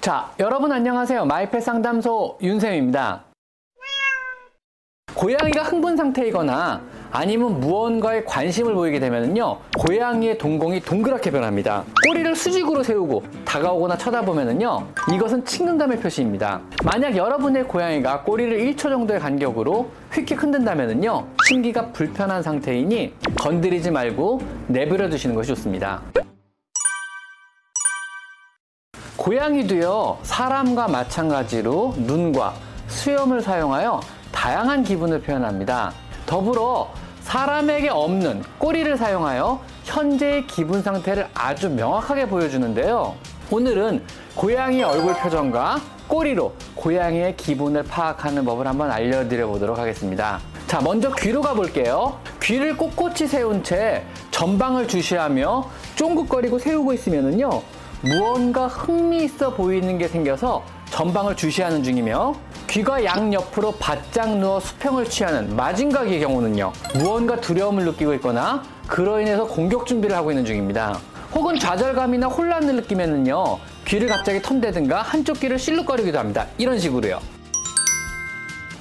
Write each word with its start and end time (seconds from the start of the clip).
자, 0.00 0.32
여러분 0.40 0.72
안녕하세요. 0.72 1.26
마이펫 1.26 1.62
상담소 1.62 2.38
윤쌤입니다. 2.40 3.24
고양이가 5.14 5.62
흥분 5.64 5.94
상태이거나 5.94 6.80
아니면 7.10 7.60
무언가에 7.60 8.24
관심을 8.24 8.72
보이게 8.72 8.98
되면요 8.98 9.58
고양이의 9.76 10.38
동공이 10.38 10.80
동그랗게 10.80 11.30
변합니다 11.32 11.84
꼬리를 12.06 12.34
수직으로 12.34 12.82
세우고 12.82 13.24
다가오거나 13.44 13.98
쳐다보면요 13.98 14.86
이것은 15.12 15.44
친근감의 15.44 15.98
표시입니다 15.98 16.62
만약 16.84 17.16
여러분의 17.16 17.64
고양이가 17.64 18.22
꼬리를 18.22 18.56
1초 18.58 18.82
정도의 18.82 19.18
간격으로 19.18 19.90
휙휙 20.12 20.40
흔든다면요 20.40 21.26
심기가 21.48 21.88
불편한 21.88 22.42
상태이니 22.42 23.12
건드리지 23.38 23.90
말고 23.90 24.40
내버려 24.68 25.10
두시는 25.10 25.34
것이 25.34 25.48
좋습니다 25.48 26.00
고양이도요 29.20 30.16
사람과 30.22 30.88
마찬가지로 30.88 31.92
눈과 31.98 32.54
수염을 32.88 33.42
사용하여 33.42 34.00
다양한 34.32 34.82
기분을 34.82 35.20
표현합니다. 35.20 35.92
더불어 36.24 36.88
사람에게 37.20 37.90
없는 37.90 38.42
꼬리를 38.56 38.96
사용하여 38.96 39.60
현재의 39.84 40.46
기분 40.46 40.82
상태를 40.82 41.28
아주 41.34 41.68
명확하게 41.68 42.28
보여주는데요. 42.28 43.14
오늘은 43.50 44.02
고양이 44.34 44.82
얼굴 44.82 45.12
표정과 45.12 45.80
꼬리로 46.08 46.54
고양이의 46.76 47.36
기분을 47.36 47.82
파악하는 47.82 48.42
법을 48.46 48.66
한번 48.66 48.90
알려드려 48.90 49.46
보도록 49.48 49.78
하겠습니다. 49.78 50.40
자, 50.66 50.80
먼저 50.80 51.12
귀로 51.16 51.42
가볼게요. 51.42 52.18
귀를 52.40 52.74
꼿꼿이 52.74 53.28
세운 53.28 53.62
채 53.62 54.02
전방을 54.30 54.88
주시하며 54.88 55.68
쫑긋거리고 55.96 56.58
세우고 56.58 56.94
있으면요. 56.94 57.79
무언가 58.02 58.66
흥미있어 58.66 59.54
보이는 59.54 59.98
게 59.98 60.08
생겨서 60.08 60.64
전방을 60.90 61.36
주시하는 61.36 61.82
중이며 61.82 62.34
귀가 62.66 63.04
양옆으로 63.04 63.72
바짝 63.72 64.38
누워 64.38 64.58
수평을 64.58 65.04
취하는 65.04 65.54
마징각의 65.54 66.20
경우는요 66.20 66.72
무언가 66.94 67.36
두려움을 67.40 67.84
느끼고 67.84 68.14
있거나 68.14 68.62
그로 68.86 69.20
인해서 69.20 69.46
공격 69.46 69.86
준비를 69.86 70.16
하고 70.16 70.30
있는 70.30 70.44
중입니다. 70.44 70.98
혹은 71.34 71.58
좌절감이나 71.58 72.26
혼란을 72.28 72.76
느끼면은요 72.76 73.58
귀를 73.84 74.08
갑자기 74.08 74.40
턴대든가 74.40 75.02
한쪽 75.02 75.38
귀를 75.40 75.58
실룩거리기도 75.58 76.18
합니다. 76.18 76.46
이런 76.58 76.78
식으로요. 76.78 77.20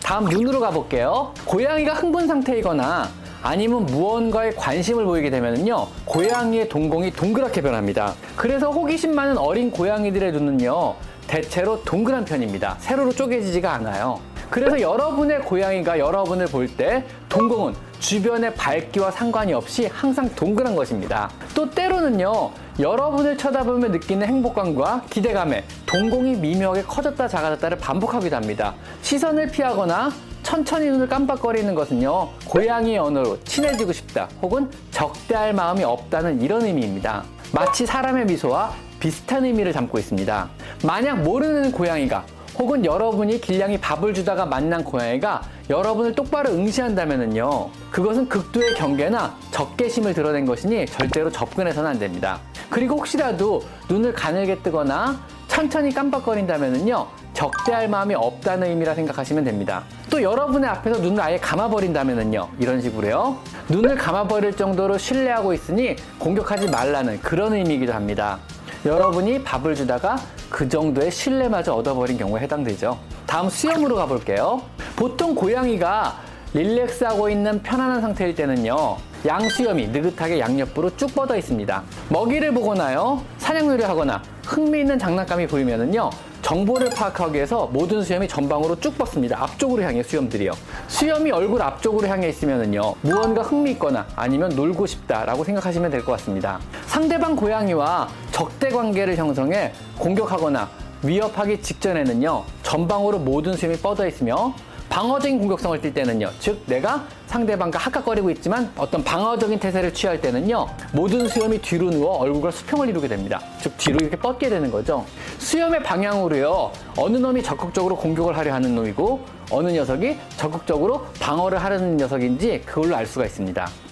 다음 0.01 0.25
눈으로 0.25 0.59
가볼게요. 0.59 1.33
고양이가 1.45 1.93
흥분 1.93 2.25
상태이거나 2.25 3.09
아니면 3.41 3.85
무언가에 3.85 4.51
관심을 4.51 5.05
보이게 5.05 5.29
되면요 5.29 5.87
고양이의 6.05 6.69
동공이 6.69 7.11
동그랗게 7.11 7.61
변합니다 7.61 8.13
그래서 8.35 8.69
호기심 8.69 9.15
많은 9.15 9.37
어린 9.37 9.71
고양이들의 9.71 10.31
눈은요 10.33 10.95
대체로 11.29 11.83
동그란 11.83 12.25
편입니다. 12.25 12.77
세로로 12.79 13.11
쪼개지지가 13.11 13.71
않아요. 13.75 14.19
그래서 14.49 14.81
여러분의 14.81 15.41
고양이가 15.41 15.99
여러분을 15.99 16.47
볼 16.47 16.67
때 16.75 17.05
동공은 17.29 17.75
주변의 17.99 18.55
밝기와 18.55 19.11
상관이 19.11 19.53
없이 19.53 19.85
항상 19.85 20.27
동그란 20.35 20.75
것입니다. 20.75 21.29
또 21.53 21.69
때로는요, 21.69 22.49
여러분을 22.79 23.37
쳐다보며 23.37 23.89
느끼는 23.89 24.25
행복감과 24.25 25.03
기대감에 25.11 25.65
동공이 25.85 26.37
미묘하게 26.37 26.81
커졌다 26.83 27.27
작아졌다를 27.27 27.77
반복하기도 27.77 28.35
합니다. 28.35 28.73
시선을 29.03 29.49
피하거나 29.49 30.11
천천히 30.49 30.87
눈을 30.89 31.07
깜빡거리는 31.07 31.75
것은요, 31.75 32.27
고양이의 32.47 32.97
언어로 32.97 33.39
친해지고 33.43 33.93
싶다 33.93 34.27
혹은 34.41 34.67
적대할 34.89 35.53
마음이 35.53 35.83
없다는 35.83 36.41
이런 36.41 36.63
의미입니다. 36.63 37.23
마치 37.53 37.85
사람의 37.85 38.25
미소와 38.25 38.73
비슷한 38.99 39.45
의미를 39.45 39.73
담고 39.73 39.99
있습니다. 39.99 40.49
만약 40.83 41.21
모르는 41.21 41.71
고양이가 41.71 42.25
혹은 42.57 42.83
여러분이 42.83 43.39
길냥이 43.41 43.79
밥을 43.79 44.15
주다가 44.15 44.47
만난 44.47 44.83
고양이가 44.83 45.43
여러분을 45.69 46.15
똑바로 46.15 46.49
응시한다면요 46.49 47.69
그것은 47.91 48.27
극도의 48.27 48.73
경계나 48.73 49.37
적개심을 49.51 50.15
드러낸 50.15 50.47
것이니 50.47 50.87
절대로 50.87 51.31
접근해서는 51.31 51.91
안 51.91 51.99
됩니다. 51.99 52.39
그리고 52.71 52.95
혹시라도 52.95 53.61
눈을 53.87 54.13
가늘게 54.13 54.57
뜨거나 54.63 55.21
천천히 55.47 55.93
깜빡거린다면요 55.93 57.18
적대할 57.33 57.87
마음이 57.87 58.15
없다는 58.15 58.67
의미라 58.69 58.95
생각하시면 58.95 59.43
됩니다. 59.43 59.83
또 60.09 60.21
여러분의 60.21 60.69
앞에서 60.69 60.99
눈을 60.99 61.21
아예 61.21 61.37
감아버린다면요 61.37 62.49
이런 62.59 62.81
식으로요 62.81 63.37
눈을 63.69 63.95
감아버릴 63.95 64.55
정도로 64.55 64.97
신뢰하고 64.97 65.53
있으니 65.53 65.95
공격하지 66.17 66.69
말라는 66.69 67.21
그런 67.21 67.53
의미이기도 67.53 67.93
합니다. 67.93 68.39
여러분이 68.85 69.43
밥을 69.43 69.75
주다가 69.75 70.17
그 70.49 70.67
정도의 70.67 71.11
신뢰마저 71.11 71.73
얻어버린 71.73 72.17
경우에 72.17 72.41
해당되죠. 72.41 72.97
다음 73.25 73.49
수염으로 73.49 73.95
가볼게요. 73.95 74.61
보통 74.95 75.35
고양이가 75.35 76.15
릴렉스하고 76.53 77.29
있는 77.29 77.61
편안한 77.61 78.01
상태일 78.01 78.33
때는요. 78.33 78.97
양수염이 79.25 79.89
느긋하게 79.89 80.39
양옆으로 80.39 80.95
쭉 80.95 81.13
뻗어 81.13 81.35
있습니다. 81.35 81.83
먹이를 82.09 82.53
보거나요. 82.53 83.21
사냥놀이를 83.37 83.87
하거나 83.87 84.21
흥미있는 84.45 84.97
장난감이 84.97 85.45
보이면은요. 85.47 86.09
정보를 86.49 86.89
파악하기 86.89 87.35
위해서 87.35 87.69
모든 87.71 88.01
수염이 88.01 88.27
전방으로 88.27 88.75
쭉 88.79 88.97
뻗습니다. 88.97 89.43
앞쪽으로 89.43 89.83
향해 89.83 90.01
수염들이요. 90.01 90.51
수염이 90.87 91.29
얼굴 91.29 91.61
앞쪽으로 91.61 92.07
향해 92.07 92.27
있으면은요. 92.29 92.95
무언가 93.01 93.43
흥미 93.43 93.69
있거나 93.73 94.07
아니면 94.15 94.49
놀고 94.55 94.87
싶다라고 94.87 95.43
생각하시면 95.43 95.91
될 95.91 96.03
것 96.03 96.13
같습니다. 96.13 96.59
상대방 96.87 97.35
고양이와 97.35 98.09
적대 98.31 98.69
관계를 98.69 99.15
형성해 99.15 99.73
공격하거나 99.99 100.67
위협하기 101.03 101.61
직전에는요. 101.61 102.43
전방으로 102.63 103.19
모든 103.19 103.53
수염이 103.53 103.77
뻗어 103.77 104.07
있으며 104.07 104.55
방어적인 104.89 105.39
공격성을 105.39 105.79
띌 105.79 105.93
때는요. 105.93 106.31
즉 106.39 106.61
내가 106.65 107.05
상대방과 107.27 107.77
하악거리고 107.77 108.31
있지만 108.31 108.71
어떤 108.75 109.03
방어적인 109.03 109.59
태세를 109.59 109.93
취할 109.93 110.19
때는요. 110.19 110.67
모든 110.91 111.27
수염이 111.27 111.59
뒤로 111.59 111.89
누워 111.91 112.17
얼굴과 112.17 112.51
수평을 112.51 112.89
이루게 112.89 113.07
됩니다. 113.07 113.39
즉 113.61 113.77
뒤로 113.77 113.97
이렇게 114.01 114.15
뻗게 114.17 114.49
되는 114.49 114.71
거죠. 114.71 115.05
수염의 115.37 115.83
방향으로요. 115.83 116.71
어느 116.97 117.17
놈이 117.17 117.43
적극적으로 117.43 117.95
공격을 117.95 118.35
하려 118.35 118.53
하는 118.53 118.75
놈이고 118.75 119.23
어느 119.51 119.69
녀석이 119.69 120.17
적극적으로 120.37 121.05
방어를 121.19 121.63
하려는 121.63 121.97
녀석인지 121.97 122.63
그걸로 122.65 122.95
알 122.95 123.05
수가 123.05 123.25
있습니다. 123.25 123.88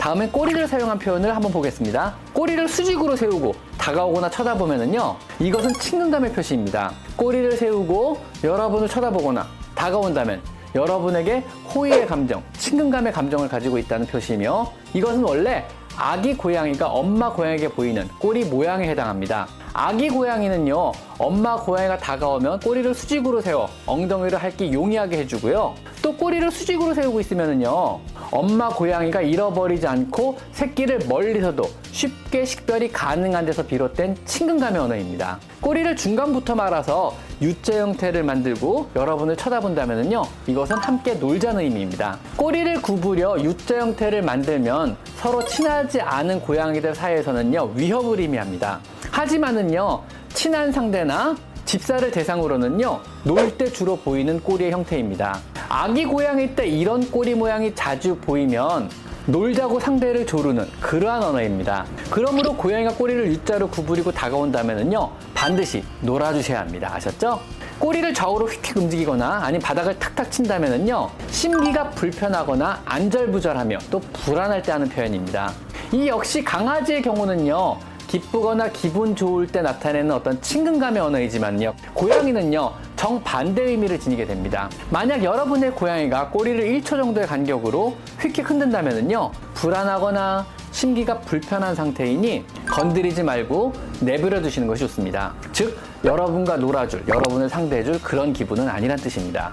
다음엔 0.00 0.32
꼬리를 0.32 0.66
사용한 0.66 0.98
표현을 0.98 1.36
한번 1.36 1.52
보겠습니다. 1.52 2.14
꼬리를 2.32 2.66
수직으로 2.66 3.16
세우고 3.16 3.54
다가오거나 3.76 4.30
쳐다보면요. 4.30 5.16
이것은 5.38 5.74
친근감의 5.74 6.32
표시입니다. 6.32 6.92
꼬리를 7.16 7.52
세우고 7.52 8.18
여러분을 8.42 8.88
쳐다보거나 8.88 9.46
다가온다면 9.74 10.40
여러분에게 10.74 11.44
호의의 11.74 12.06
감정, 12.06 12.42
친근감의 12.56 13.12
감정을 13.12 13.46
가지고 13.50 13.76
있다는 13.76 14.06
표시이며 14.06 14.72
이것은 14.94 15.22
원래 15.22 15.66
아기 15.98 16.34
고양이가 16.34 16.88
엄마 16.88 17.30
고양이에게 17.30 17.68
보이는 17.68 18.08
꼬리 18.18 18.46
모양에 18.46 18.88
해당합니다. 18.88 19.48
아기 19.74 20.08
고양이는요, 20.08 20.92
엄마 21.20 21.54
고양이가 21.54 21.98
다가오면 21.98 22.60
꼬리를 22.60 22.94
수직으로 22.94 23.42
세워 23.42 23.68
엉덩이를 23.84 24.38
핥기 24.38 24.72
용이하게 24.72 25.18
해주고요. 25.18 25.74
또 26.00 26.16
꼬리를 26.16 26.50
수직으로 26.50 26.94
세우고 26.94 27.20
있으면요, 27.20 28.00
엄마 28.30 28.70
고양이가 28.70 29.20
잃어버리지 29.20 29.86
않고 29.86 30.38
새끼를 30.52 31.00
멀리서도 31.06 31.64
쉽게 31.92 32.46
식별이 32.46 32.90
가능한 32.90 33.44
데서 33.44 33.66
비롯된 33.66 34.16
친근감의 34.24 34.80
언어입니다. 34.80 35.38
꼬리를 35.60 35.94
중간부터 35.94 36.54
말아서 36.54 37.14
U자 37.42 37.78
형태를 37.78 38.22
만들고 38.22 38.88
여러분을 38.96 39.36
쳐다본다면요, 39.36 40.22
이것은 40.46 40.78
함께 40.78 41.12
놀자는 41.12 41.60
의미입니다. 41.60 42.18
꼬리를 42.36 42.80
구부려 42.80 43.38
U자 43.40 43.78
형태를 43.78 44.22
만들면 44.22 44.96
서로 45.16 45.44
친하지 45.44 46.00
않은 46.00 46.40
고양이들 46.40 46.94
사이에서는요, 46.94 47.72
위협을 47.74 48.20
의미합니다. 48.20 48.80
하지만은요, 49.10 50.02
친한 50.34 50.72
상대나 50.72 51.36
집사를 51.64 52.10
대상으로는요, 52.10 53.00
놀 53.24 53.56
때 53.56 53.70
주로 53.70 53.96
보이는 53.96 54.40
꼬리의 54.40 54.72
형태입니다. 54.72 55.38
아기 55.68 56.04
고양이 56.04 56.54
때 56.56 56.66
이런 56.66 57.08
꼬리 57.10 57.34
모양이 57.34 57.74
자주 57.74 58.16
보이면 58.16 58.90
놀자고 59.26 59.78
상대를 59.78 60.26
조르는 60.26 60.66
그러한 60.80 61.22
언어입니다. 61.22 61.84
그러므로 62.10 62.56
고양이가 62.56 62.94
꼬리를 62.94 63.26
U자로 63.28 63.68
구부리고 63.68 64.10
다가온다면요, 64.10 65.10
반드시 65.34 65.84
놀아주셔야 66.00 66.60
합니다. 66.60 66.90
아셨죠? 66.94 67.40
꼬리를 67.78 68.12
좌우로 68.12 68.46
휙휙 68.46 68.76
움직이거나 68.76 69.40
아니면 69.42 69.60
바닥을 69.60 69.98
탁탁 69.98 70.30
친다면요, 70.32 71.10
심기가 71.30 71.90
불편하거나 71.90 72.82
안절부절하며 72.84 73.78
또 73.90 74.00
불안할 74.24 74.62
때 74.62 74.72
하는 74.72 74.88
표현입니다. 74.88 75.52
이 75.92 76.08
역시 76.08 76.42
강아지의 76.42 77.02
경우는요, 77.02 77.78
기쁘거나 78.10 78.70
기분 78.70 79.14
좋을 79.14 79.46
때 79.46 79.62
나타내는 79.62 80.10
어떤 80.10 80.42
친근감의 80.42 81.00
언어이지만요. 81.00 81.74
고양이는요, 81.94 82.72
정반대 82.96 83.62
의미를 83.62 84.00
지니게 84.00 84.26
됩니다. 84.26 84.68
만약 84.90 85.22
여러분의 85.22 85.70
고양이가 85.70 86.30
꼬리를 86.30 86.60
1초 86.60 86.88
정도의 86.88 87.28
간격으로 87.28 87.94
휙휙 88.18 88.50
흔든다면요. 88.50 89.30
불안하거나 89.54 90.44
심기가 90.72 91.20
불편한 91.20 91.76
상태이니 91.76 92.44
건드리지 92.68 93.22
말고 93.22 93.74
내버려 94.00 94.42
두시는 94.42 94.66
것이 94.66 94.80
좋습니다. 94.80 95.32
즉, 95.52 95.78
여러분과 96.04 96.56
놀아줄, 96.56 97.04
여러분을 97.06 97.48
상대해줄 97.48 98.02
그런 98.02 98.32
기분은 98.32 98.68
아니란 98.68 98.96
뜻입니다. 98.96 99.52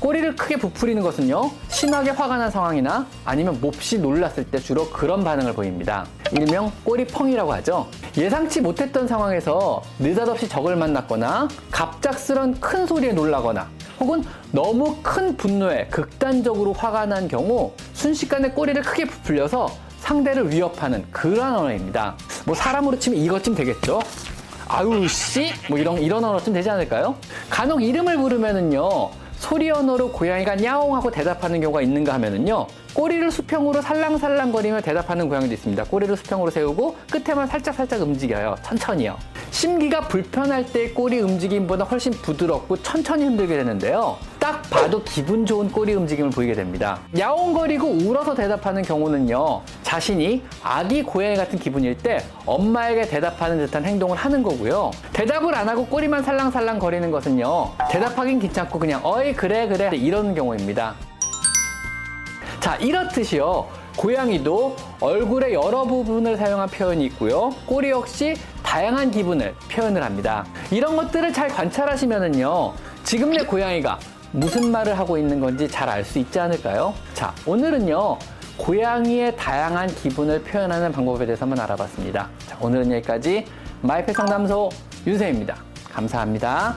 꼬리를 0.00 0.36
크게 0.36 0.56
부풀리는 0.56 1.02
것은요, 1.02 1.50
심하게 1.68 2.10
화가 2.10 2.36
난 2.36 2.50
상황이나 2.50 3.06
아니면 3.24 3.58
몹시 3.60 3.98
놀랐을 3.98 4.44
때 4.44 4.58
주로 4.58 4.88
그런 4.90 5.24
반응을 5.24 5.54
보입니다. 5.54 6.06
일명 6.32 6.70
꼬리펑이라고 6.84 7.52
하죠. 7.54 7.88
예상치 8.16 8.60
못했던 8.60 9.08
상황에서 9.08 9.82
느닷없이 9.98 10.48
적을 10.48 10.76
만났거나 10.76 11.48
갑작스런 11.70 12.60
큰 12.60 12.86
소리에 12.86 13.12
놀라거나 13.12 13.68
혹은 13.98 14.22
너무 14.52 14.96
큰 15.02 15.36
분노에 15.36 15.88
극단적으로 15.88 16.72
화가 16.72 17.06
난 17.06 17.26
경우 17.26 17.72
순식간에 17.94 18.50
꼬리를 18.50 18.80
크게 18.82 19.04
부풀려서 19.06 19.68
상대를 19.98 20.52
위협하는 20.52 21.04
그러한 21.10 21.56
언어입니다. 21.56 22.14
뭐 22.46 22.54
사람으로 22.54 22.98
치면 22.98 23.18
이것쯤 23.18 23.56
되겠죠. 23.56 24.00
아유 24.68 25.08
씨, 25.08 25.50
뭐 25.68 25.78
이런 25.78 25.98
이런 25.98 26.22
언어쯤 26.22 26.52
되지 26.52 26.70
않을까요? 26.70 27.16
간혹 27.50 27.82
이름을 27.82 28.16
부르면은요. 28.18 29.10
소리 29.38 29.70
언어로 29.70 30.12
고양이가 30.12 30.62
야옹하고 30.62 31.10
대답하는 31.10 31.60
경우가 31.60 31.80
있는가 31.82 32.14
하면은요. 32.14 32.66
꼬리를 32.92 33.30
수평으로 33.30 33.80
살랑살랑거리며 33.80 34.80
대답하는 34.80 35.28
고양이도 35.28 35.54
있습니다. 35.54 35.84
꼬리를 35.84 36.16
수평으로 36.16 36.50
세우고 36.50 36.96
끝에만 37.10 37.46
살짝살짝 37.46 38.02
움직여요. 38.02 38.56
천천히요. 38.62 39.16
심기가 39.50 40.00
불편할 40.00 40.66
때 40.66 40.90
꼬리 40.90 41.20
움직임보다 41.20 41.84
훨씬 41.84 42.12
부드럽고 42.12 42.82
천천히 42.82 43.24
흔들게 43.24 43.56
되는데요. 43.56 44.16
딱 44.38 44.62
봐도 44.70 45.02
기분 45.04 45.46
좋은 45.46 45.70
꼬리 45.70 45.94
움직임을 45.94 46.30
보이게 46.30 46.52
됩니다. 46.54 46.98
야옹거리고 47.16 47.86
울어서 47.86 48.34
대답하는 48.34 48.82
경우는요. 48.82 49.62
자신이 49.88 50.42
아기 50.62 51.02
고양이 51.02 51.34
같은 51.34 51.58
기분일 51.58 51.96
때 51.96 52.22
엄마에게 52.44 53.08
대답하는 53.08 53.56
듯한 53.56 53.86
행동을 53.86 54.18
하는 54.18 54.42
거고요. 54.42 54.90
대답을 55.14 55.54
안 55.54 55.66
하고 55.66 55.86
꼬리만 55.86 56.22
살랑살랑 56.22 56.78
거리는 56.78 57.10
것은요. 57.10 57.72
대답하긴 57.90 58.38
귀찮고 58.38 58.78
그냥 58.78 59.00
어이 59.02 59.32
그래 59.32 59.66
그래 59.66 59.88
이러는 59.96 60.34
경우입니다. 60.34 60.94
자, 62.60 62.76
이렇듯이요. 62.76 63.66
고양이도 63.96 64.76
얼굴의 65.00 65.54
여러 65.54 65.84
부분을 65.84 66.36
사용한 66.36 66.68
표현이 66.68 67.06
있고요. 67.06 67.54
꼬리 67.64 67.88
역시 67.88 68.36
다양한 68.62 69.10
기분을 69.10 69.54
표현을 69.72 70.02
합니다. 70.04 70.44
이런 70.70 70.96
것들을 70.96 71.32
잘 71.32 71.48
관찰하시면은요. 71.48 72.74
지금 73.04 73.30
내 73.30 73.42
고양이가 73.42 73.98
무슨 74.32 74.70
말을 74.70 74.98
하고 74.98 75.16
있는 75.16 75.40
건지 75.40 75.66
잘 75.66 75.88
알 75.88 76.04
수 76.04 76.18
있지 76.18 76.38
않을까요? 76.38 76.92
자, 77.14 77.32
오늘은요. 77.46 78.18
고양이의 78.58 79.36
다양한 79.36 79.88
기분을 79.88 80.42
표현하는 80.42 80.92
방법에 80.92 81.24
대해서 81.24 81.46
한번 81.46 81.60
알아봤습니다. 81.60 82.28
자, 82.46 82.58
오늘은 82.60 82.92
여기까지 82.92 83.46
마이펫 83.80 84.14
상담소 84.14 84.68
윤세입니다. 85.06 85.56
감사합니다. 85.90 86.76